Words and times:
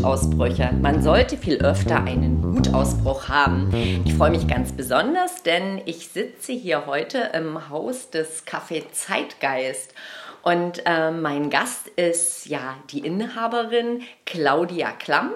Wutausbrüche. 0.00 0.70
Man 0.80 1.02
sollte 1.02 1.36
viel 1.36 1.58
öfter 1.58 2.02
einen 2.02 2.42
Wutausbruch 2.42 3.28
haben. 3.28 3.70
Ich 4.06 4.14
freue 4.14 4.30
mich 4.30 4.48
ganz 4.48 4.72
besonders, 4.72 5.42
denn 5.42 5.82
ich 5.84 6.08
sitze 6.08 6.52
hier 6.52 6.86
heute 6.86 7.18
im 7.34 7.68
Haus 7.68 8.08
des 8.08 8.46
Café 8.46 8.82
Zeitgeist. 8.92 9.92
Und 10.42 10.80
äh, 10.86 11.10
mein 11.10 11.50
Gast 11.50 11.88
ist 11.88 12.46
ja 12.46 12.78
die 12.90 13.00
Inhaberin 13.00 14.00
Claudia 14.24 14.90
Klamm. 14.92 15.32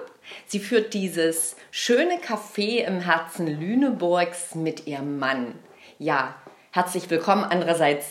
Sie 0.47 0.59
führt 0.59 0.95
dieses 0.95 1.55
schöne 1.69 2.15
Café 2.15 2.83
im 2.85 3.01
Herzen 3.01 3.45
Lüneburgs 3.45 4.55
mit 4.55 4.87
ihrem 4.87 5.19
Mann. 5.19 5.53
Ja, 5.99 6.33
herzlich 6.71 7.07
willkommen. 7.11 7.43
Andererseits, 7.43 8.07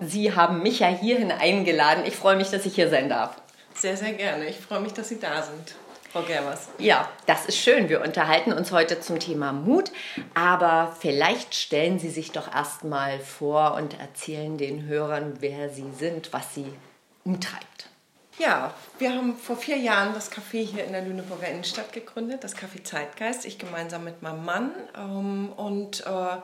Sie 0.00 0.34
haben 0.34 0.64
mich 0.64 0.80
ja 0.80 0.88
hierhin 0.88 1.30
eingeladen. 1.30 2.02
Ich 2.08 2.16
freue 2.16 2.34
mich, 2.34 2.50
dass 2.50 2.66
ich 2.66 2.74
hier 2.74 2.90
sein 2.90 3.08
darf. 3.08 3.36
Sehr, 3.74 3.96
sehr 3.96 4.14
gerne. 4.14 4.46
Ich 4.48 4.56
freue 4.56 4.80
mich, 4.80 4.92
dass 4.92 5.08
Sie 5.08 5.20
da 5.20 5.42
sind. 5.42 5.76
Frau 6.12 6.20
Gerbers. 6.20 6.68
Ja, 6.76 7.08
das 7.24 7.46
ist 7.46 7.56
schön. 7.56 7.88
Wir 7.88 8.02
unterhalten 8.02 8.52
uns 8.52 8.70
heute 8.70 9.00
zum 9.00 9.18
Thema 9.18 9.54
Mut, 9.54 9.90
aber 10.34 10.94
vielleicht 11.00 11.54
stellen 11.54 11.98
Sie 11.98 12.10
sich 12.10 12.32
doch 12.32 12.54
erstmal 12.54 13.18
vor 13.18 13.74
und 13.74 13.98
erzählen 13.98 14.58
den 14.58 14.84
Hörern, 14.84 15.38
wer 15.40 15.70
Sie 15.70 15.90
sind, 15.98 16.34
was 16.34 16.54
Sie 16.54 16.66
umtreibt. 17.24 17.88
Ja, 18.38 18.74
wir 18.98 19.14
haben 19.14 19.36
vor 19.36 19.56
vier 19.56 19.78
Jahren 19.78 20.12
das 20.12 20.30
Café 20.30 20.62
hier 20.62 20.84
in 20.84 20.92
der 20.92 21.00
Lüneburger 21.00 21.48
Innenstadt 21.48 21.94
gegründet, 21.94 22.44
das 22.44 22.56
Café 22.56 22.84
Zeitgeist, 22.84 23.46
ich 23.46 23.58
gemeinsam 23.58 24.04
mit 24.04 24.20
meinem 24.20 24.44
Mann. 24.44 24.70
Ähm, 24.94 25.50
und 25.56 26.04
äh, 26.04 26.36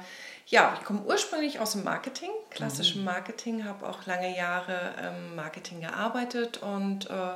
ja, 0.47 0.77
ich 0.79 0.85
komme 0.87 1.03
ursprünglich 1.07 1.61
aus 1.61 1.73
dem 1.73 1.85
Marketing, 1.85 2.31
klassischem 2.49 3.01
mhm. 3.01 3.07
Marketing, 3.07 3.65
habe 3.67 3.87
auch 3.87 4.07
lange 4.07 4.35
Jahre 4.35 4.95
im 5.09 5.37
Marketing 5.37 5.83
gearbeitet 5.83 6.63
und 6.63 7.11
äh, 7.11 7.35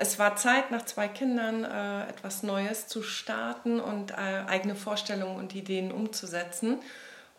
es 0.00 0.18
war 0.18 0.34
Zeit, 0.36 0.70
nach 0.70 0.86
zwei 0.86 1.08
Kindern 1.08 1.62
äh, 1.62 2.08
etwas 2.08 2.42
Neues 2.42 2.86
zu 2.88 3.02
starten 3.02 3.80
und 3.80 4.12
äh, 4.12 4.14
eigene 4.46 4.74
Vorstellungen 4.74 5.36
und 5.36 5.54
Ideen 5.54 5.92
umzusetzen. 5.92 6.78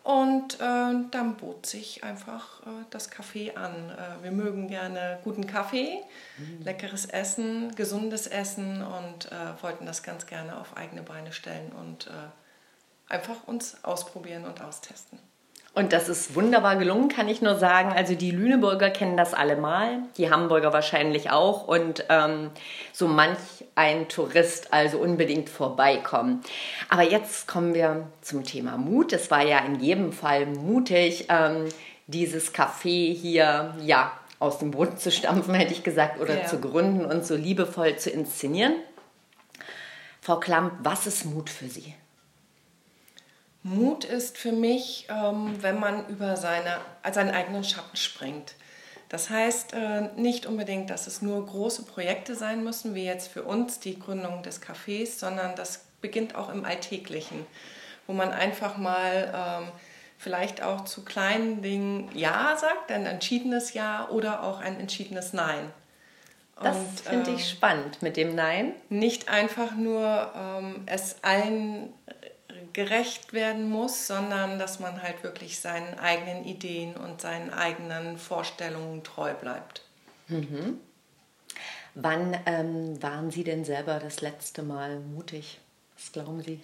Und 0.04 0.54
äh, 0.60 0.94
dann 1.10 1.36
bot 1.36 1.66
sich 1.66 2.04
einfach 2.04 2.62
äh, 2.62 2.70
das 2.90 3.10
Kaffee 3.10 3.54
an. 3.56 3.90
Äh, 3.90 4.22
wir 4.22 4.30
mögen 4.30 4.68
gerne 4.68 5.18
guten 5.24 5.46
Kaffee, 5.48 5.98
mhm. 6.38 6.62
leckeres 6.62 7.06
Essen, 7.06 7.74
gesundes 7.74 8.28
Essen 8.28 8.82
und 8.82 9.28
wollten 9.60 9.84
das 9.84 10.02
ganz 10.02 10.26
gerne 10.26 10.58
auf 10.60 10.76
eigene 10.76 11.02
Beine 11.02 11.32
stellen 11.32 11.72
und 11.72 12.10
einfach 13.08 13.46
uns 13.46 13.84
ausprobieren 13.84 14.44
und 14.44 14.60
austesten. 14.60 15.18
Und 15.74 15.94
das 15.94 16.10
ist 16.10 16.34
wunderbar 16.34 16.76
gelungen, 16.76 17.08
kann 17.08 17.28
ich 17.28 17.40
nur 17.40 17.56
sagen. 17.56 17.92
Also 17.92 18.14
die 18.14 18.30
Lüneburger 18.30 18.90
kennen 18.90 19.16
das 19.16 19.32
alle 19.32 19.56
mal, 19.56 20.02
die 20.18 20.30
Hamburger 20.30 20.74
wahrscheinlich 20.74 21.30
auch 21.30 21.66
und 21.66 22.04
ähm, 22.10 22.50
so 22.92 23.08
manch 23.08 23.38
ein 23.74 24.06
Tourist 24.08 24.74
also 24.74 24.98
unbedingt 24.98 25.48
vorbeikommen. 25.48 26.42
Aber 26.90 27.02
jetzt 27.02 27.48
kommen 27.48 27.72
wir 27.72 28.06
zum 28.20 28.44
Thema 28.44 28.76
Mut. 28.76 29.14
Es 29.14 29.30
war 29.30 29.42
ja 29.42 29.60
in 29.60 29.80
jedem 29.80 30.12
Fall 30.12 30.44
mutig, 30.44 31.26
ähm, 31.30 31.68
dieses 32.06 32.54
Café 32.54 33.14
hier 33.14 33.74
ja 33.82 34.12
aus 34.38 34.58
dem 34.58 34.72
Boden 34.72 34.98
zu 34.98 35.10
stampfen, 35.10 35.54
hätte 35.54 35.72
ich 35.72 35.82
gesagt, 35.82 36.20
oder 36.20 36.42
ja. 36.42 36.46
zu 36.46 36.60
gründen 36.60 37.06
und 37.06 37.24
so 37.24 37.34
liebevoll 37.34 37.96
zu 37.96 38.10
inszenieren. 38.10 38.74
Frau 40.20 40.38
Klamm, 40.38 40.72
was 40.82 41.06
ist 41.06 41.24
Mut 41.24 41.48
für 41.48 41.68
Sie? 41.68 41.94
Mut 43.62 44.04
ist 44.04 44.38
für 44.38 44.52
mich, 44.52 45.06
ähm, 45.08 45.56
wenn 45.60 45.78
man 45.78 46.06
über 46.08 46.36
seine, 46.36 46.78
seinen 47.12 47.30
eigenen 47.30 47.64
Schatten 47.64 47.96
springt. 47.96 48.54
Das 49.08 49.30
heißt 49.30 49.74
äh, 49.74 50.08
nicht 50.16 50.46
unbedingt, 50.46 50.90
dass 50.90 51.06
es 51.06 51.22
nur 51.22 51.44
große 51.46 51.84
Projekte 51.84 52.34
sein 52.34 52.64
müssen, 52.64 52.94
wie 52.94 53.04
jetzt 53.04 53.28
für 53.28 53.42
uns 53.42 53.78
die 53.78 53.98
Gründung 53.98 54.42
des 54.42 54.62
Cafés, 54.62 55.18
sondern 55.18 55.54
das 55.54 55.84
beginnt 56.00 56.34
auch 56.34 56.48
im 56.48 56.64
Alltäglichen, 56.64 57.46
wo 58.06 58.14
man 58.14 58.32
einfach 58.32 58.78
mal 58.78 59.32
ähm, 59.34 59.68
vielleicht 60.18 60.62
auch 60.62 60.84
zu 60.84 61.04
kleinen 61.04 61.62
Dingen 61.62 62.08
Ja 62.14 62.56
sagt, 62.56 62.90
ein 62.90 63.06
entschiedenes 63.06 63.74
Ja 63.74 64.08
oder 64.08 64.42
auch 64.42 64.60
ein 64.60 64.80
entschiedenes 64.80 65.32
Nein. 65.32 65.70
Das 66.60 66.76
finde 67.04 67.32
ich 67.32 67.40
ähm, 67.40 67.56
spannend 67.56 68.02
mit 68.02 68.16
dem 68.16 68.34
Nein. 68.34 68.72
Nicht 68.88 69.28
einfach 69.28 69.72
nur 69.74 70.32
es 70.86 71.16
allen 71.22 71.92
gerecht 72.72 73.32
werden 73.32 73.68
muss, 73.68 74.06
sondern 74.06 74.58
dass 74.58 74.80
man 74.80 75.02
halt 75.02 75.22
wirklich 75.22 75.60
seinen 75.60 75.98
eigenen 75.98 76.44
Ideen 76.44 76.94
und 76.96 77.20
seinen 77.20 77.50
eigenen 77.50 78.18
Vorstellungen 78.18 79.02
treu 79.04 79.34
bleibt. 79.34 79.82
Mhm. 80.28 80.80
Wann 81.94 82.36
ähm, 82.46 83.02
waren 83.02 83.30
Sie 83.30 83.44
denn 83.44 83.64
selber 83.64 83.98
das 83.98 84.20
letzte 84.20 84.62
Mal 84.62 85.00
mutig? 85.00 85.60
Was 85.96 86.12
glauben 86.12 86.42
Sie? 86.42 86.62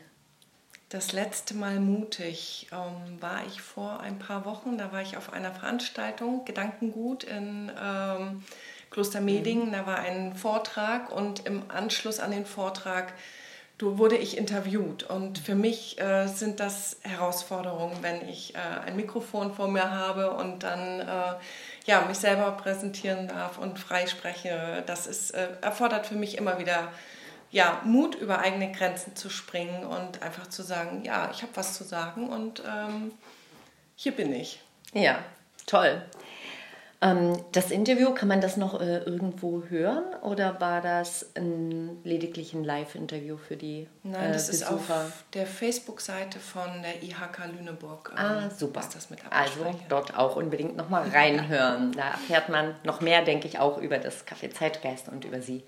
Das 0.89 1.13
letzte 1.13 1.55
Mal 1.55 1.81
mutig 1.81 2.69
ähm, 2.73 3.21
war 3.21 3.47
ich 3.47 3.61
vor 3.61 4.01
ein 4.01 4.19
paar 4.19 4.47
Wochen. 4.47 4.79
Da 4.79 4.91
war 4.91 5.03
ich 5.03 5.19
auf 5.19 5.35
einer 5.35 5.53
Veranstaltung, 5.53 6.47
Gedankengut 6.47 7.25
in 7.25 7.71
ähm, 7.79 8.43
Klostermedingen. 8.91 9.69
Mhm. 9.69 9.73
Da 9.73 9.87
war 9.87 9.99
ein 9.99 10.35
Vortrag 10.35 11.13
und 11.13 11.45
im 11.45 11.71
Anschluss 11.71 12.21
an 12.21 12.31
den 12.31 12.47
Vortrag 12.47 13.13
wurde 13.81 14.16
ich 14.16 14.37
interviewt. 14.37 15.05
Und 15.05 15.39
für 15.39 15.55
mich 15.55 16.00
äh, 16.00 16.27
sind 16.27 16.61
das 16.61 16.97
Herausforderungen, 17.03 17.97
wenn 18.03 18.28
ich 18.28 18.55
äh, 18.55 18.59
ein 18.59 18.97
Mikrofon 18.97 19.55
vor 19.55 19.69
mir 19.69 19.91
habe 19.91 20.33
und 20.33 20.62
dann 20.62 21.00
äh, 21.00 21.34
ja, 21.87 22.03
mich 22.06 22.19
selber 22.19 22.50
präsentieren 22.53 23.28
darf 23.28 23.59
und 23.59 23.78
frei 23.78 24.06
spreche. 24.06 24.83
Das 24.87 25.06
ist, 25.06 25.31
äh, 25.31 25.49
erfordert 25.61 26.06
für 26.06 26.16
mich 26.16 26.37
immer 26.37 26.59
wieder 26.59 26.93
ja, 27.50 27.81
Mut, 27.84 28.15
über 28.15 28.41
eigene 28.41 28.72
Grenzen 28.72 29.16
zu 29.16 29.31
springen 29.31 29.84
und 29.84 30.22
einfach 30.22 30.49
zu 30.49 30.62
sagen, 30.62 31.03
ja, 31.05 31.31
ich 31.33 31.43
habe 31.43 31.53
was 31.55 31.75
zu 31.75 31.84
sagen 31.84 32.28
und 32.28 32.62
ähm, 32.69 33.12
hier 33.97 34.12
bin 34.12 34.33
ich. 34.33 34.60
Ja, 34.93 35.19
toll. 35.66 36.03
Ähm, 37.00 37.38
das 37.53 37.70
Interview, 37.70 38.12
kann 38.12 38.26
man 38.26 38.41
das 38.41 38.56
noch 38.56 38.81
äh, 38.81 38.98
irgendwo 38.98 39.62
hören 39.69 40.03
oder 40.22 40.60
war 40.60 40.81
das 40.81 41.26
ein, 41.36 41.98
lediglich 42.03 42.54
ein 42.54 42.64
Live-Interview 42.64 43.36
für 43.36 43.56
die 43.56 43.86
Nein, 44.03 44.32
das 44.32 44.48
äh, 44.48 44.53
ist 44.53 44.69
auf 44.69 44.91
der 45.32 45.47
Facebook-Seite 45.47 46.41
von 46.41 46.82
der 46.82 47.00
IHK 47.00 47.53
Lüneburg. 47.56 48.12
Ähm, 48.12 48.25
ah, 48.25 48.50
super. 48.50 48.81
also 49.31 49.75
dort 49.88 50.16
auch 50.16 50.34
unbedingt 50.34 50.76
nochmal 50.76 51.09
reinhören. 51.09 51.92
Da 51.92 52.10
erfährt 52.10 52.48
man 52.48 52.75
noch 52.82 53.00
mehr, 53.00 53.25
denke 53.25 53.47
ich, 53.47 53.60
auch 53.60 53.78
über 53.78 53.98
das 53.98 54.26
Café 54.26 54.53
Zeitgeist 54.53 55.09
und 55.09 55.25
über 55.25 55.41
Sie. 55.41 55.62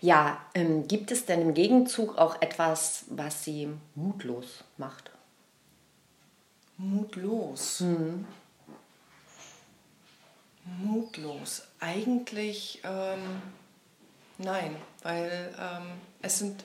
Ja, 0.00 0.38
ähm, 0.54 0.88
gibt 0.88 1.10
es 1.10 1.26
denn 1.26 1.42
im 1.42 1.52
Gegenzug 1.52 2.16
auch 2.16 2.40
etwas, 2.40 3.04
was 3.10 3.44
Sie 3.44 3.68
mutlos 3.94 4.64
macht? 4.78 5.10
Mutlos? 6.78 7.80
Mhm. 7.80 8.24
Mutlos. 10.64 11.66
Eigentlich 11.80 12.80
ähm, 12.84 13.42
nein, 14.38 14.76
weil 15.02 15.54
ähm, 15.58 15.86
es 16.22 16.38
sind, 16.38 16.64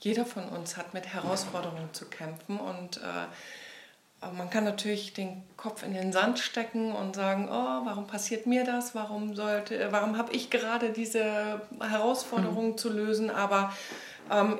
jeder 0.00 0.26
von 0.26 0.48
uns 0.48 0.76
hat 0.76 0.94
mit 0.94 1.06
Herausforderungen 1.06 1.92
zu 1.92 2.06
kämpfen 2.06 2.58
und 2.58 2.98
äh, 2.98 3.26
man 4.36 4.50
kann 4.50 4.64
natürlich 4.64 5.12
den 5.14 5.44
Kopf 5.56 5.84
in 5.84 5.94
den 5.94 6.12
Sand 6.12 6.40
stecken 6.40 6.92
und 6.92 7.14
sagen, 7.14 7.48
oh, 7.48 7.86
warum 7.86 8.08
passiert 8.08 8.46
mir 8.46 8.64
das? 8.64 8.94
Warum 8.96 9.36
sollte, 9.36 9.92
warum 9.92 10.18
habe 10.18 10.32
ich 10.32 10.50
gerade 10.50 10.90
diese 10.90 11.60
Herausforderungen 11.80 12.72
mhm. 12.72 12.78
zu 12.78 12.92
lösen? 12.92 13.30
Aber 13.30 13.72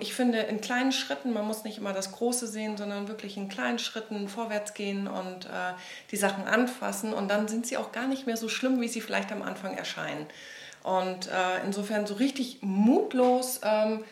ich 0.00 0.14
finde, 0.14 0.38
in 0.40 0.60
kleinen 0.60 0.92
Schritten, 0.92 1.32
man 1.32 1.46
muss 1.46 1.64
nicht 1.64 1.78
immer 1.78 1.92
das 1.92 2.12
Große 2.12 2.46
sehen, 2.46 2.76
sondern 2.76 3.08
wirklich 3.08 3.36
in 3.36 3.48
kleinen 3.48 3.78
Schritten 3.78 4.28
vorwärts 4.28 4.74
gehen 4.74 5.06
und 5.08 5.46
äh, 5.46 5.74
die 6.10 6.16
Sachen 6.16 6.44
anfassen. 6.44 7.12
Und 7.12 7.28
dann 7.28 7.48
sind 7.48 7.66
sie 7.66 7.76
auch 7.76 7.92
gar 7.92 8.06
nicht 8.06 8.26
mehr 8.26 8.36
so 8.36 8.48
schlimm, 8.48 8.80
wie 8.80 8.88
sie 8.88 9.00
vielleicht 9.00 9.32
am 9.32 9.42
Anfang 9.42 9.76
erscheinen. 9.76 10.26
Und 10.82 11.26
äh, 11.26 11.64
insofern 11.64 12.06
so 12.06 12.14
richtig 12.14 12.58
mutlos 12.62 13.60
ähm, 13.62 14.04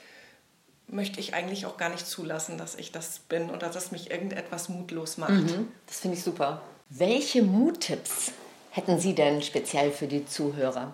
möchte 0.88 1.20
ich 1.20 1.34
eigentlich 1.34 1.66
auch 1.66 1.76
gar 1.76 1.88
nicht 1.88 2.06
zulassen, 2.06 2.58
dass 2.58 2.74
ich 2.74 2.92
das 2.92 3.20
bin 3.20 3.50
oder 3.50 3.68
dass 3.68 3.92
mich 3.92 4.10
irgendetwas 4.10 4.68
mutlos 4.68 5.16
macht. 5.16 5.30
Mhm, 5.30 5.68
das 5.86 6.00
finde 6.00 6.16
ich 6.16 6.22
super. 6.22 6.60
Welche 6.88 7.42
Muttipps 7.42 8.32
hätten 8.70 8.98
Sie 8.98 9.14
denn 9.14 9.42
speziell 9.42 9.90
für 9.90 10.06
die 10.06 10.26
Zuhörer? 10.26 10.92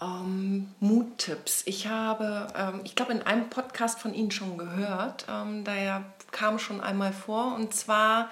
Ähm, 0.00 0.68
Muttipps. 0.80 1.62
Ich 1.66 1.86
habe, 1.86 2.46
ähm, 2.56 2.80
ich 2.84 2.94
glaube, 2.94 3.12
in 3.12 3.22
einem 3.22 3.50
Podcast 3.50 3.98
von 4.00 4.14
Ihnen 4.14 4.30
schon 4.30 4.56
gehört, 4.56 5.26
ähm, 5.28 5.64
daher 5.64 6.04
kam 6.30 6.58
schon 6.58 6.80
einmal 6.80 7.12
vor, 7.12 7.54
und 7.54 7.74
zwar, 7.74 8.30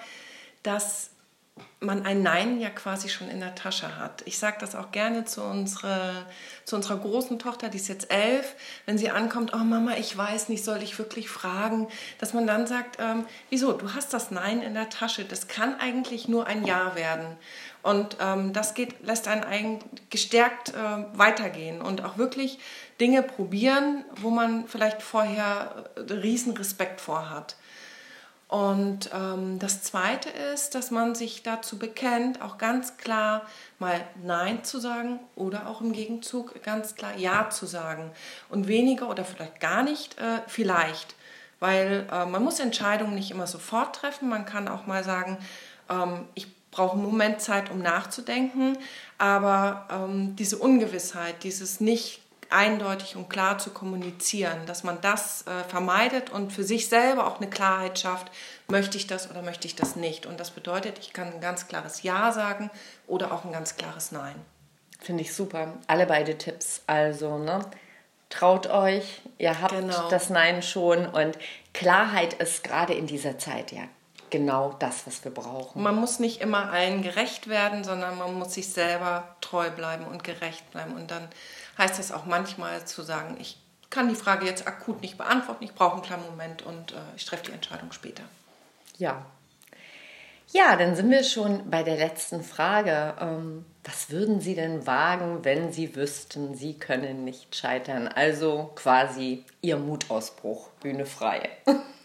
dass 0.63 1.11
man 1.79 2.05
ein 2.05 2.21
Nein 2.21 2.59
ja 2.59 2.69
quasi 2.69 3.09
schon 3.09 3.29
in 3.29 3.39
der 3.39 3.55
Tasche 3.55 3.97
hat. 3.97 4.21
Ich 4.25 4.37
sage 4.37 4.57
das 4.59 4.75
auch 4.75 4.91
gerne 4.91 5.25
zu 5.25 5.41
unserer, 5.41 6.25
zu 6.65 6.75
unserer 6.75 6.97
großen 6.97 7.39
Tochter, 7.39 7.69
die 7.69 7.77
ist 7.77 7.87
jetzt 7.87 8.11
elf, 8.11 8.55
wenn 8.85 8.97
sie 8.97 9.09
ankommt, 9.09 9.53
oh 9.53 9.57
Mama, 9.57 9.93
ich 9.97 10.15
weiß 10.17 10.49
nicht, 10.49 10.63
soll 10.63 10.83
ich 10.83 10.99
wirklich 10.99 11.29
fragen, 11.29 11.87
dass 12.19 12.33
man 12.33 12.45
dann 12.45 12.67
sagt, 12.67 12.97
ähm, 12.99 13.25
wieso, 13.49 13.73
du 13.73 13.93
hast 13.93 14.13
das 14.13 14.31
Nein 14.31 14.61
in 14.61 14.73
der 14.73 14.89
Tasche, 14.89 15.23
das 15.23 15.47
kann 15.47 15.79
eigentlich 15.79 16.27
nur 16.27 16.47
ein 16.47 16.65
Ja 16.65 16.95
werden. 16.95 17.37
Und 17.81 18.17
ähm, 18.19 18.51
das 18.51 18.73
geht, 18.73 19.05
lässt 19.05 19.27
einen 19.27 19.43
eigentlich 19.43 20.09
gestärkt 20.09 20.73
äh, 20.73 21.17
weitergehen 21.17 21.81
und 21.81 22.03
auch 22.03 22.17
wirklich 22.17 22.59
Dinge 22.99 23.23
probieren, 23.23 24.03
wo 24.17 24.29
man 24.29 24.67
vielleicht 24.67 25.01
vorher 25.01 25.85
äh, 25.95 26.13
riesen 26.13 26.57
Respekt 26.57 26.99
vor 26.99 27.29
hat. 27.29 27.55
Und 28.49 29.11
ähm, 29.13 29.59
das 29.59 29.83
Zweite 29.83 30.29
ist, 30.29 30.73
dass 30.73 30.89
man 30.89 31.13
sich 31.13 31.43
dazu 31.43 31.77
bekennt, 31.77 32.41
auch 32.41 32.57
ganz 32.57 32.97
klar 32.97 33.43
mal 33.77 34.01
Nein 34.23 34.63
zu 34.63 34.79
sagen 34.79 35.19
oder 35.35 35.67
auch 35.67 35.81
im 35.81 35.91
Gegenzug 35.91 36.61
ganz 36.63 36.95
klar 36.95 37.15
Ja 37.15 37.51
zu 37.51 37.67
sagen. 37.67 38.09
Und 38.49 38.67
weniger 38.67 39.07
oder 39.07 39.23
vielleicht 39.23 39.59
gar 39.59 39.83
nicht, 39.83 40.17
äh, 40.17 40.39
vielleicht. 40.47 41.15
Weil 41.59 42.07
äh, 42.11 42.25
man 42.25 42.43
muss 42.43 42.59
Entscheidungen 42.59 43.13
nicht 43.13 43.29
immer 43.29 43.45
sofort 43.45 43.95
treffen. 43.97 44.29
Man 44.29 44.45
kann 44.45 44.67
auch 44.67 44.87
mal 44.87 45.03
sagen, 45.03 45.37
ähm, 45.87 46.25
ich 46.33 46.47
brauche 46.71 46.93
einen 46.93 47.03
Moment 47.03 47.41
Zeit, 47.41 47.69
um 47.69 47.83
nachzudenken. 47.83 48.79
Aber 49.19 49.87
ähm, 49.91 50.35
diese 50.35 50.57
Ungewissheit, 50.57 51.43
dieses 51.43 51.81
nicht 51.81 52.19
eindeutig 52.49 53.15
und 53.15 53.29
klar 53.29 53.57
zu 53.57 53.71
kommunizieren, 53.71 54.65
dass 54.65 54.83
man 54.83 54.99
das 55.01 55.45
äh, 55.47 55.63
vermeidet 55.67 56.29
und 56.29 56.51
für 56.51 56.63
sich 56.63 56.89
selber 56.89 57.27
auch 57.27 57.37
eine 57.37 57.49
Klarheit 57.49 57.99
schafft, 57.99 58.31
möchte 58.67 58.97
ich 58.97 59.07
das 59.07 59.29
oder 59.29 59.41
möchte 59.41 59.67
ich 59.67 59.75
das 59.75 59.95
nicht. 59.95 60.25
Und 60.25 60.39
das 60.39 60.51
bedeutet, 60.51 60.99
ich 60.99 61.13
kann 61.13 61.33
ein 61.33 61.41
ganz 61.41 61.67
klares 61.67 62.03
Ja 62.03 62.31
sagen 62.31 62.69
oder 63.07 63.31
auch 63.31 63.45
ein 63.45 63.51
ganz 63.51 63.75
klares 63.75 64.11
Nein. 64.11 64.35
Finde 64.99 65.23
ich 65.23 65.33
super. 65.33 65.73
Alle 65.87 66.05
beide 66.05 66.37
Tipps. 66.37 66.81
Also, 66.87 67.37
ne? 67.37 67.61
Traut 68.29 68.67
euch, 68.67 69.21
ihr 69.37 69.59
habt 69.59 69.73
genau. 69.73 70.09
das 70.09 70.29
Nein 70.29 70.61
schon 70.61 71.07
und 71.07 71.37
Klarheit 71.73 72.33
ist 72.33 72.63
gerade 72.63 72.93
in 72.93 73.07
dieser 73.07 73.39
Zeit 73.39 73.71
ja 73.71 73.83
genau 74.31 74.75
das, 74.79 75.05
was 75.07 75.23
wir 75.23 75.33
brauchen. 75.33 75.81
Man 75.81 75.95
muss 75.95 76.19
nicht 76.19 76.41
immer 76.41 76.71
allen 76.71 77.01
gerecht 77.01 77.47
werden, 77.47 77.83
sondern 77.83 78.17
man 78.17 78.37
muss 78.37 78.53
sich 78.53 78.69
selber 78.69 79.35
treu 79.41 79.69
bleiben 79.69 80.05
und 80.05 80.23
gerecht 80.23 80.69
bleiben. 80.71 80.93
Und 80.95 81.11
dann 81.11 81.27
heißt 81.77 81.99
das 81.99 82.11
auch 82.11 82.25
manchmal 82.25 82.85
zu 82.85 83.01
sagen, 83.01 83.37
ich 83.39 83.57
kann 83.89 84.09
die 84.09 84.15
Frage 84.15 84.45
jetzt 84.45 84.67
akut 84.67 85.01
nicht 85.01 85.17
beantworten, 85.17 85.63
ich 85.63 85.73
brauche 85.73 85.93
einen 85.93 86.03
kleinen 86.03 86.25
Moment 86.25 86.61
und 86.61 86.91
äh, 86.91 86.95
ich 87.15 87.25
treffe 87.25 87.45
die 87.45 87.51
Entscheidung 87.51 87.91
später. 87.91 88.23
Ja. 88.97 89.25
Ja, 90.51 90.75
dann 90.75 90.95
sind 90.95 91.11
wir 91.11 91.23
schon 91.23 91.69
bei 91.69 91.83
der 91.83 91.97
letzten 91.97 92.43
Frage. 92.43 93.13
Ähm, 93.19 93.65
was 93.83 94.09
würden 94.09 94.41
Sie 94.41 94.55
denn 94.55 94.87
wagen, 94.87 95.45
wenn 95.45 95.71
Sie 95.71 95.95
wüssten, 95.95 96.55
Sie 96.55 96.77
können 96.77 97.23
nicht 97.23 97.55
scheitern? 97.55 98.07
Also 98.07 98.71
quasi 98.75 99.45
Ihr 99.61 99.77
Mutausbruch, 99.77 100.69
Bühne 100.81 101.05
frei. 101.05 101.49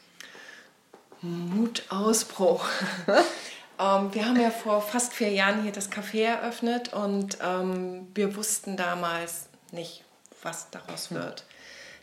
Mutausbruch. 1.25 2.67
ähm, 3.81 4.15
wir 4.15 4.27
haben 4.27 4.41
ja 4.41 4.51
vor 4.51 4.83
fast 4.83 5.15
vier 5.15 5.31
Jahren 5.31 5.63
hier 5.63 5.73
das 5.73 5.91
Café 5.91 6.25
eröffnet 6.25 6.93
und 6.93 7.39
ähm, 7.43 8.09
wir 8.15 8.37
wussten 8.37 8.77
damals, 8.77 9.49
nicht, 9.73 10.05
was 10.43 10.71
daraus 10.71 11.11
hm. 11.11 11.17
wird. 11.17 11.45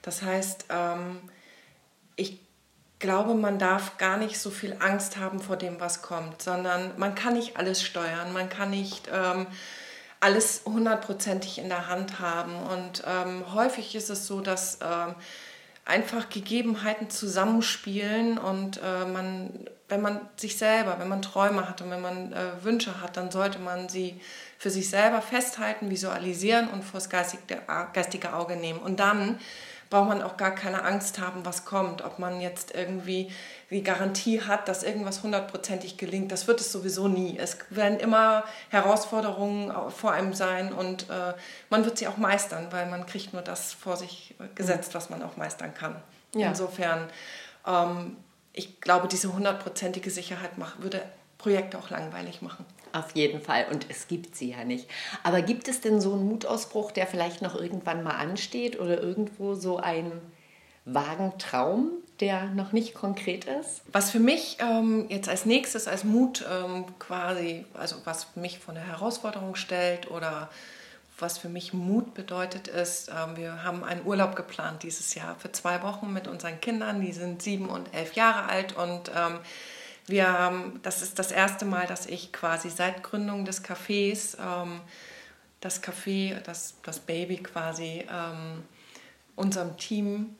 Das 0.01 0.23
heißt, 0.23 0.65
ähm, 0.69 1.21
ich 2.15 2.39
glaube, 2.97 3.35
man 3.35 3.59
darf 3.59 3.97
gar 3.97 4.17
nicht 4.17 4.39
so 4.39 4.49
viel 4.49 4.77
Angst 4.79 5.17
haben 5.17 5.39
vor 5.39 5.55
dem, 5.55 5.79
was 5.79 6.01
kommt, 6.01 6.41
sondern 6.41 6.97
man 6.97 7.15
kann 7.15 7.33
nicht 7.33 7.57
alles 7.57 7.83
steuern, 7.83 8.33
man 8.33 8.49
kann 8.49 8.71
nicht 8.71 9.07
ähm, 9.13 9.45
alles 10.19 10.63
hundertprozentig 10.65 11.59
in 11.59 11.69
der 11.69 11.87
Hand 11.87 12.19
haben. 12.19 12.55
Und 12.55 13.03
ähm, 13.05 13.53
häufig 13.53 13.95
ist 13.95 14.09
es 14.09 14.27
so, 14.27 14.41
dass 14.41 14.79
ähm, 14.81 15.15
einfach 15.85 16.29
Gegebenheiten 16.29 17.09
zusammenspielen 17.09 18.37
und 18.37 18.77
äh, 18.77 19.05
man, 19.05 19.65
wenn 19.89 20.01
man 20.01 20.21
sich 20.35 20.57
selber, 20.57 20.99
wenn 20.99 21.09
man 21.09 21.21
Träume 21.21 21.67
hat 21.67 21.81
und 21.81 21.89
wenn 21.89 22.01
man 22.01 22.33
äh, 22.33 22.63
Wünsche 22.63 23.01
hat, 23.01 23.17
dann 23.17 23.31
sollte 23.31 23.59
man 23.59 23.89
sie 23.89 24.19
für 24.57 24.69
sich 24.69 24.89
selber 24.89 25.21
festhalten, 25.21 25.89
visualisieren 25.89 26.69
und 26.69 26.83
vors 26.83 27.09
geistige, 27.09 27.61
geistige 27.93 28.33
Auge 28.33 28.55
nehmen. 28.55 28.79
Und 28.79 28.99
dann 28.99 29.39
braucht 29.91 30.07
man 30.07 30.23
auch 30.23 30.37
gar 30.37 30.55
keine 30.55 30.83
Angst 30.83 31.19
haben, 31.19 31.45
was 31.45 31.65
kommt. 31.65 32.01
Ob 32.01 32.17
man 32.17 32.39
jetzt 32.39 32.73
irgendwie 32.73 33.29
die 33.69 33.83
Garantie 33.83 34.41
hat, 34.41 34.67
dass 34.67 34.83
irgendwas 34.83 35.21
hundertprozentig 35.21 35.97
gelingt, 35.97 36.31
das 36.31 36.47
wird 36.47 36.61
es 36.61 36.71
sowieso 36.71 37.09
nie. 37.09 37.37
Es 37.37 37.57
werden 37.69 37.99
immer 37.99 38.45
Herausforderungen 38.69 39.71
vor 39.91 40.13
einem 40.13 40.33
sein 40.33 40.73
und 40.73 41.09
äh, 41.09 41.33
man 41.69 41.85
wird 41.85 41.97
sie 41.97 42.07
auch 42.07 42.17
meistern, 42.17 42.67
weil 42.71 42.89
man 42.89 43.05
kriegt 43.05 43.33
nur 43.33 43.41
das 43.41 43.73
vor 43.73 43.97
sich 43.97 44.33
gesetzt, 44.55 44.95
was 44.95 45.09
man 45.09 45.21
auch 45.21 45.35
meistern 45.35 45.73
kann. 45.73 46.01
Ja. 46.33 46.47
Insofern, 46.47 47.09
ähm, 47.67 48.15
ich 48.53 48.79
glaube, 48.79 49.09
diese 49.09 49.33
hundertprozentige 49.33 50.09
Sicherheit 50.09 50.57
macht, 50.57 50.81
würde 50.81 51.01
Projekte 51.37 51.77
auch 51.77 51.89
langweilig 51.89 52.41
machen. 52.41 52.65
Auf 52.93 53.15
jeden 53.15 53.41
Fall. 53.41 53.67
Und 53.71 53.85
es 53.89 54.07
gibt 54.07 54.35
sie 54.35 54.51
ja 54.51 54.63
nicht. 54.63 54.87
Aber 55.23 55.41
gibt 55.41 55.67
es 55.67 55.81
denn 55.81 56.01
so 56.01 56.13
einen 56.13 56.27
Mutausbruch, 56.27 56.91
der 56.91 57.07
vielleicht 57.07 57.41
noch 57.41 57.55
irgendwann 57.55 58.03
mal 58.03 58.15
ansteht 58.15 58.79
oder 58.79 59.01
irgendwo 59.01 59.55
so 59.55 59.77
ein 59.77 60.11
vagen 60.85 61.37
Traum, 61.37 61.91
der 62.19 62.45
noch 62.45 62.71
nicht 62.71 62.93
konkret 62.93 63.45
ist? 63.45 63.83
Was 63.91 64.11
für 64.11 64.19
mich 64.19 64.57
ähm, 64.59 65.05
jetzt 65.09 65.29
als 65.29 65.45
nächstes 65.45 65.87
als 65.87 66.03
Mut 66.03 66.45
ähm, 66.51 66.85
quasi, 66.99 67.65
also 67.73 67.97
was 68.03 68.35
mich 68.35 68.59
von 68.59 68.75
der 68.75 68.85
Herausforderung 68.85 69.55
stellt 69.55 70.09
oder 70.09 70.49
was 71.19 71.37
für 71.37 71.49
mich 71.49 71.71
Mut 71.73 72.15
bedeutet, 72.15 72.67
ist, 72.67 73.09
ähm, 73.09 73.37
wir 73.37 73.63
haben 73.63 73.83
einen 73.83 74.05
Urlaub 74.05 74.35
geplant 74.35 74.83
dieses 74.83 75.13
Jahr 75.13 75.35
für 75.37 75.51
zwei 75.51 75.83
Wochen 75.83 76.11
mit 76.11 76.27
unseren 76.27 76.59
Kindern. 76.59 76.99
Die 77.01 77.13
sind 77.13 77.41
sieben 77.41 77.69
und 77.69 77.93
elf 77.93 78.13
Jahre 78.13 78.49
alt 78.49 78.75
und 78.75 79.11
ähm, 79.15 79.39
wir 80.07 80.27
haben, 80.27 80.79
das 80.83 81.01
ist 81.01 81.19
das 81.19 81.31
erste 81.31 81.65
Mal, 81.65 81.87
dass 81.87 82.05
ich 82.05 82.31
quasi 82.31 82.69
seit 82.69 83.03
Gründung 83.03 83.45
des 83.45 83.63
Cafés 83.63 84.37
ähm, 84.39 84.81
das 85.61 85.83
Café, 85.83 86.39
das, 86.41 86.75
das 86.83 86.99
Baby 86.99 87.37
quasi 87.37 88.05
ähm, 88.11 88.63
unserem 89.35 89.77
Team 89.77 90.35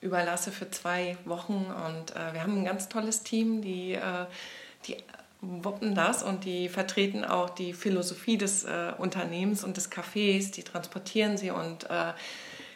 überlasse 0.00 0.52
für 0.52 0.70
zwei 0.70 1.16
Wochen. 1.24 1.66
Und 1.66 2.14
äh, 2.16 2.32
wir 2.32 2.42
haben 2.42 2.58
ein 2.58 2.64
ganz 2.64 2.88
tolles 2.88 3.22
Team, 3.22 3.62
die, 3.62 3.94
äh, 3.94 4.26
die 4.86 4.96
wuppen 5.40 5.94
das 5.94 6.22
und 6.22 6.44
die 6.44 6.68
vertreten 6.68 7.24
auch 7.24 7.50
die 7.50 7.74
Philosophie 7.74 8.38
des 8.38 8.64
äh, 8.64 8.92
Unternehmens 8.96 9.64
und 9.64 9.76
des 9.76 9.90
Cafés, 9.90 10.52
die 10.52 10.62
transportieren 10.62 11.36
sie 11.36 11.50
und 11.50 11.84
äh, 11.90 12.12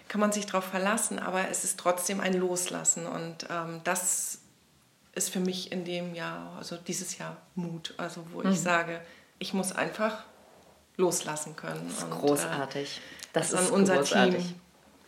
kann 0.09 0.21
man 0.21 0.33
sich 0.33 0.47
darauf 0.47 0.65
verlassen, 0.65 1.19
aber 1.19 1.49
es 1.49 1.65
ist 1.65 1.79
trotzdem 1.79 2.21
ein 2.21 2.35
Loslassen 2.35 3.07
und 3.07 3.47
ähm, 3.51 3.81
das 3.85 4.41
ist 5.17 5.31
für 5.31 5.41
mich 5.41 5.73
in 5.73 5.85
dem 5.85 6.15
Jahr, 6.15 6.55
also 6.57 6.77
dieses 6.77 7.19
Jahr 7.19 7.37
Mut, 7.55 7.95
also 7.97 8.25
wo 8.33 8.43
mhm. 8.43 8.53
ich 8.53 8.61
sage, 8.61 9.01
ich 9.39 9.55
muss 9.55 9.73
einfach 9.73 10.25
loslassen 10.97 11.57
können. 11.57 11.87
Das 11.89 11.99
ist 11.99 12.05
und, 12.05 12.11
großartig. 12.11 12.97
Äh, 12.97 13.27
das, 13.33 13.51
das 13.51 13.61
ist 13.61 13.69
an 13.69 13.75
unser 13.75 13.97
großartig. 13.97 14.45
Team 14.45 14.61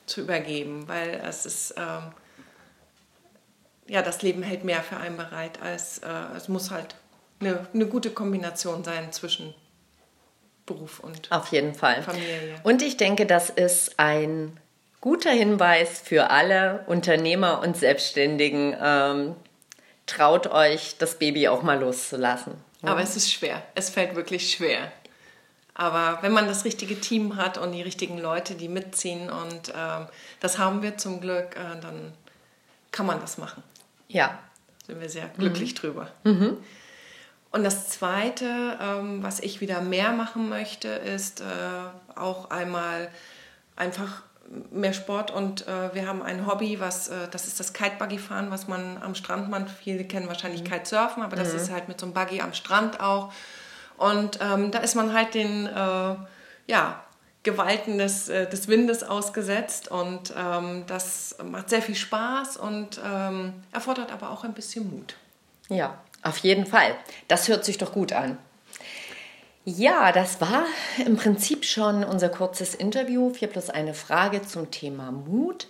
zu 0.06 0.22
übergeben, 0.22 0.88
weil 0.88 1.20
es 1.26 1.46
ist, 1.46 1.74
ähm, 1.76 2.12
ja, 3.86 4.02
das 4.02 4.22
Leben 4.22 4.42
hält 4.42 4.64
mehr 4.64 4.82
für 4.82 4.96
einen 4.96 5.16
bereit, 5.16 5.60
als 5.62 5.98
äh, 5.98 6.08
es 6.36 6.48
muss 6.48 6.70
halt 6.70 6.96
eine, 7.40 7.66
eine 7.72 7.86
gute 7.86 8.10
Kombination 8.10 8.84
sein 8.84 9.12
zwischen 9.12 9.54
Beruf 10.66 11.00
und 11.00 11.30
Auf 11.30 11.48
jeden 11.48 11.74
Fall. 11.74 12.02
Familie. 12.02 12.56
Und 12.62 12.82
ich 12.82 12.96
denke, 12.96 13.26
das 13.26 13.50
ist 13.50 13.98
ein 13.98 14.58
guter 15.00 15.30
Hinweis 15.30 16.00
für 16.00 16.30
alle 16.30 16.84
Unternehmer 16.86 17.60
und 17.60 17.76
Selbstständigen, 17.76 18.76
ähm, 18.80 19.36
traut 20.08 20.48
euch, 20.48 20.96
das 20.98 21.18
Baby 21.18 21.48
auch 21.48 21.62
mal 21.62 21.78
loszulassen. 21.78 22.54
Ja? 22.82 22.90
Aber 22.90 23.02
es 23.02 23.16
ist 23.16 23.32
schwer. 23.32 23.62
Es 23.74 23.90
fällt 23.90 24.16
wirklich 24.16 24.52
schwer. 24.52 24.90
Aber 25.74 26.18
wenn 26.22 26.32
man 26.32 26.48
das 26.48 26.64
richtige 26.64 27.00
Team 27.00 27.36
hat 27.36 27.56
und 27.56 27.70
die 27.70 27.82
richtigen 27.82 28.18
Leute, 28.18 28.56
die 28.56 28.68
mitziehen, 28.68 29.30
und 29.30 29.72
ähm, 29.76 30.06
das 30.40 30.58
haben 30.58 30.82
wir 30.82 30.96
zum 30.96 31.20
Glück, 31.20 31.56
äh, 31.56 31.80
dann 31.80 32.12
kann 32.90 33.06
man 33.06 33.20
das 33.20 33.38
machen. 33.38 33.62
Ja. 34.08 34.38
Sind 34.86 35.00
wir 35.00 35.08
sehr 35.08 35.28
glücklich 35.28 35.74
mhm. 35.74 35.76
drüber. 35.76 36.10
Mhm. 36.24 36.56
Und 37.50 37.64
das 37.64 37.88
Zweite, 37.88 38.76
ähm, 38.80 39.22
was 39.22 39.40
ich 39.40 39.60
wieder 39.60 39.80
mehr 39.80 40.12
machen 40.12 40.48
möchte, 40.48 40.88
ist 40.88 41.40
äh, 41.40 41.44
auch 42.18 42.50
einmal 42.50 43.08
einfach 43.76 44.22
mehr 44.70 44.92
Sport 44.92 45.30
und 45.30 45.66
äh, 45.68 45.94
wir 45.94 46.06
haben 46.06 46.22
ein 46.22 46.46
Hobby, 46.46 46.80
was 46.80 47.08
äh, 47.08 47.28
das 47.30 47.46
ist 47.46 47.60
das 47.60 47.72
Kitebuggy 47.72 48.18
fahren, 48.18 48.50
was 48.50 48.68
man 48.68 48.98
am 49.02 49.14
Strand 49.14 49.50
macht. 49.50 49.68
Viele 49.70 50.04
kennen 50.04 50.28
wahrscheinlich 50.28 50.62
mhm. 50.62 50.68
Kitesurfen, 50.68 51.22
aber 51.22 51.36
das 51.36 51.52
mhm. 51.52 51.58
ist 51.58 51.70
halt 51.70 51.88
mit 51.88 52.00
so 52.00 52.06
einem 52.06 52.14
Buggy 52.14 52.40
am 52.40 52.54
Strand 52.54 53.00
auch. 53.00 53.32
Und 53.96 54.38
ähm, 54.40 54.70
da 54.70 54.78
ist 54.78 54.94
man 54.94 55.12
halt 55.12 55.34
den 55.34 55.66
äh, 55.66 56.16
ja, 56.66 57.02
Gewalten 57.42 57.98
des, 57.98 58.28
äh, 58.28 58.48
des 58.48 58.68
Windes 58.68 59.02
ausgesetzt 59.02 59.88
und 59.88 60.32
ähm, 60.36 60.84
das 60.86 61.36
macht 61.42 61.68
sehr 61.68 61.82
viel 61.82 61.94
Spaß 61.94 62.56
und 62.56 63.00
ähm, 63.04 63.54
erfordert 63.72 64.12
aber 64.12 64.30
auch 64.30 64.44
ein 64.44 64.54
bisschen 64.54 64.90
Mut. 64.90 65.14
Ja, 65.68 65.98
auf 66.22 66.38
jeden 66.38 66.66
Fall. 66.66 66.94
Das 67.26 67.48
hört 67.48 67.64
sich 67.64 67.78
doch 67.78 67.92
gut 67.92 68.12
an. 68.12 68.38
Ja, 69.76 70.12
das 70.12 70.40
war 70.40 70.64
im 71.04 71.18
Prinzip 71.18 71.66
schon 71.66 72.02
unser 72.02 72.30
kurzes 72.30 72.74
Interview. 72.74 73.34
Vier 73.34 73.48
plus 73.48 73.68
eine 73.68 73.92
Frage 73.92 74.40
zum 74.40 74.70
Thema 74.70 75.12
Mut. 75.12 75.66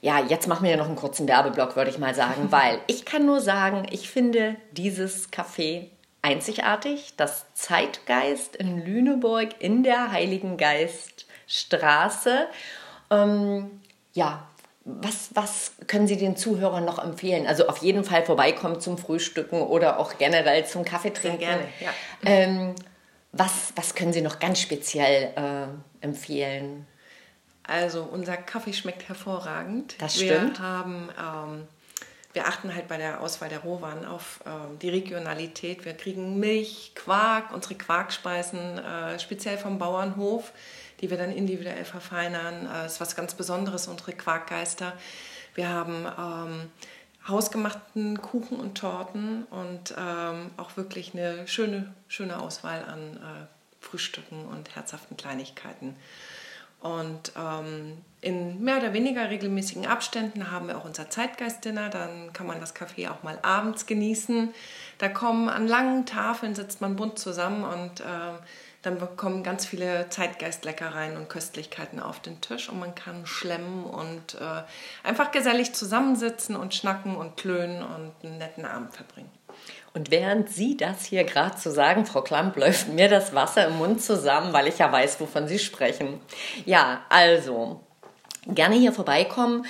Ja, 0.00 0.20
jetzt 0.20 0.48
machen 0.48 0.64
wir 0.64 0.70
ja 0.70 0.78
noch 0.78 0.86
einen 0.86 0.96
kurzen 0.96 1.28
Werbeblock, 1.28 1.76
würde 1.76 1.90
ich 1.90 1.98
mal 1.98 2.14
sagen, 2.14 2.46
weil 2.50 2.78
ich 2.86 3.04
kann 3.04 3.26
nur 3.26 3.42
sagen, 3.42 3.86
ich 3.90 4.08
finde 4.08 4.56
dieses 4.72 5.30
Café 5.30 5.88
einzigartig, 6.22 7.12
das 7.18 7.44
Zeitgeist 7.52 8.56
in 8.56 8.82
Lüneburg 8.82 9.48
in 9.58 9.82
der 9.82 10.12
Heiligen 10.12 10.56
Geiststraße. 10.56 12.46
Ähm, 13.10 13.82
ja, 14.14 14.48
was, 14.86 15.28
was 15.34 15.72
können 15.88 16.06
Sie 16.06 16.16
den 16.16 16.36
Zuhörern 16.36 16.86
noch 16.86 16.98
empfehlen? 16.98 17.46
Also 17.46 17.66
auf 17.66 17.78
jeden 17.78 18.02
Fall 18.02 18.22
vorbeikommen 18.24 18.80
zum 18.80 18.96
Frühstücken 18.96 19.60
oder 19.60 20.00
auch 20.00 20.16
generell 20.16 20.64
zum 20.64 20.86
Kaffee 20.86 21.10
trinken. 21.10 21.40
Sehr 21.40 21.48
gerne, 21.48 21.68
ja. 21.80 21.90
Ähm, 22.24 22.74
was, 23.32 23.72
was 23.76 23.94
können 23.94 24.12
Sie 24.12 24.22
noch 24.22 24.38
ganz 24.38 24.60
speziell 24.60 25.32
äh, 25.36 26.04
empfehlen? 26.04 26.86
Also 27.62 28.02
unser 28.02 28.36
Kaffee 28.36 28.72
schmeckt 28.72 29.08
hervorragend. 29.08 29.94
Das 30.00 30.16
stimmt. 30.16 30.58
Wir 30.58 30.66
haben 30.66 31.08
ähm, 31.18 31.68
wir 32.32 32.46
achten 32.46 32.74
halt 32.74 32.86
bei 32.86 32.96
der 32.96 33.20
Auswahl 33.20 33.48
der 33.48 33.60
Rohwaren 33.60 34.04
auf 34.04 34.40
ähm, 34.46 34.78
die 34.78 34.88
Regionalität. 34.88 35.84
Wir 35.84 35.94
kriegen 35.94 36.38
Milch, 36.38 36.92
Quark, 36.94 37.52
unsere 37.52 37.74
Quarkspeisen 37.74 38.78
äh, 38.78 39.18
speziell 39.18 39.58
vom 39.58 39.78
Bauernhof, 39.78 40.52
die 41.00 41.10
wir 41.10 41.16
dann 41.16 41.32
individuell 41.32 41.84
verfeinern. 41.84 42.68
Äh, 42.72 42.86
ist 42.86 43.00
was 43.00 43.16
ganz 43.16 43.34
Besonderes, 43.34 43.88
unsere 43.88 44.12
Quarkgeister. 44.12 44.92
Wir 45.56 45.68
haben 45.68 46.06
ähm, 46.06 46.70
hausgemachten 47.28 48.20
Kuchen 48.20 48.58
und 48.58 48.76
Torten 48.78 49.44
und 49.44 49.94
ähm, 49.98 50.50
auch 50.56 50.76
wirklich 50.76 51.14
eine 51.14 51.46
schöne, 51.46 51.92
schöne 52.08 52.40
Auswahl 52.40 52.84
an 52.84 53.16
äh, 53.16 53.84
Frühstücken 53.84 54.46
und 54.46 54.74
herzhaften 54.74 55.16
Kleinigkeiten. 55.16 55.96
Und 56.80 57.32
ähm, 57.36 57.98
in 58.22 58.62
mehr 58.62 58.78
oder 58.78 58.94
weniger 58.94 59.28
regelmäßigen 59.28 59.86
Abständen 59.86 60.50
haben 60.50 60.68
wir 60.68 60.78
auch 60.78 60.86
unser 60.86 61.10
Zeitgeistdinner. 61.10 61.90
Dann 61.90 62.32
kann 62.32 62.46
man 62.46 62.58
das 62.58 62.74
Café 62.74 63.10
auch 63.10 63.22
mal 63.22 63.38
abends 63.42 63.84
genießen. 63.84 64.54
Da 64.96 65.08
kommen 65.08 65.50
an 65.50 65.68
langen 65.68 66.06
Tafeln, 66.06 66.54
sitzt 66.54 66.80
man 66.80 66.96
bunt 66.96 67.18
zusammen 67.18 67.64
und 67.64 68.00
äh, 68.00 68.04
dann 68.82 68.98
bekommen 68.98 69.42
ganz 69.42 69.66
viele 69.66 70.08
Zeitgeistleckereien 70.08 71.16
und 71.16 71.28
Köstlichkeiten 71.28 72.00
auf 72.00 72.20
den 72.20 72.40
Tisch 72.40 72.68
und 72.70 72.78
man 72.78 72.94
kann 72.94 73.26
schlemmen 73.26 73.84
und 73.84 74.34
äh, 74.40 74.62
einfach 75.06 75.30
gesellig 75.32 75.74
zusammensitzen 75.74 76.56
und 76.56 76.74
schnacken 76.74 77.16
und 77.16 77.36
klönen 77.36 77.82
und 77.82 78.12
einen 78.22 78.38
netten 78.38 78.64
Abend 78.64 78.94
verbringen. 78.94 79.30
Und 79.92 80.10
während 80.10 80.48
Sie 80.48 80.76
das 80.76 81.04
hier 81.04 81.24
gerade 81.24 81.56
zu 81.56 81.70
sagen, 81.70 82.06
Frau 82.06 82.22
Klamp, 82.22 82.56
läuft 82.56 82.88
mir 82.88 83.08
das 83.08 83.34
Wasser 83.34 83.66
im 83.66 83.78
Mund 83.78 84.02
zusammen, 84.02 84.52
weil 84.52 84.68
ich 84.68 84.78
ja 84.78 84.90
weiß, 84.90 85.20
wovon 85.20 85.48
Sie 85.48 85.58
sprechen. 85.58 86.20
Ja, 86.64 87.02
also, 87.08 87.80
gerne 88.46 88.76
hier 88.76 88.92
vorbeikommen. 88.92 89.66